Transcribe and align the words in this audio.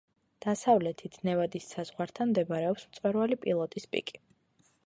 დასავლეთით, 0.43 1.19
ნევადის 1.29 1.69
საზღვართან 1.75 2.31
მდებარეობს 2.31 2.89
მწვერვალი 2.89 3.41
პილოტის 3.45 3.91
პიკი. 3.93 4.21